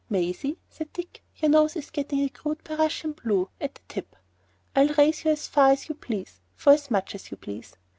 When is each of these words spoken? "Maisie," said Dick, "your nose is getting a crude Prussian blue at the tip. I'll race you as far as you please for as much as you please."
"Maisie," 0.09 0.57
said 0.67 0.91
Dick, 0.93 1.21
"your 1.37 1.51
nose 1.51 1.75
is 1.75 1.91
getting 1.91 2.21
a 2.23 2.29
crude 2.29 2.63
Prussian 2.63 3.11
blue 3.11 3.49
at 3.61 3.75
the 3.75 3.81
tip. 3.87 4.15
I'll 4.75 4.87
race 4.97 5.25
you 5.25 5.29
as 5.29 5.47
far 5.47 5.69
as 5.69 5.89
you 5.89 5.93
please 5.93 6.39
for 6.55 6.73
as 6.73 6.89
much 6.89 7.13
as 7.13 7.29
you 7.29 7.37
please." 7.37 7.75